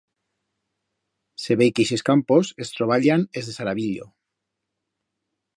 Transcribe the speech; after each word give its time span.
Se 1.43 1.51
vei 1.59 1.69
que 1.75 1.83
ixes 1.85 2.05
campos 2.09 2.51
es 2.65 2.73
troballan 2.79 3.29
es 3.43 3.51
de 3.51 3.57
Saravillo. 3.59 4.11